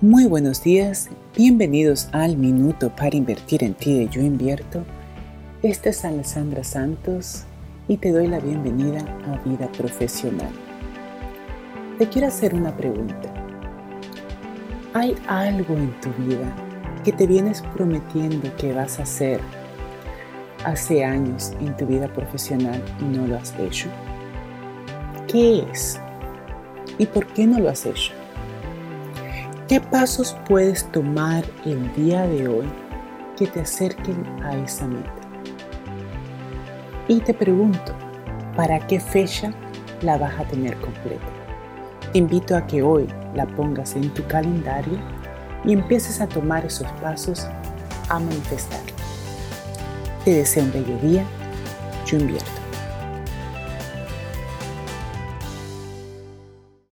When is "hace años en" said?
20.64-21.76